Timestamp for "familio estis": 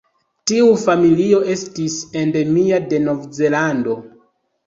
0.83-1.99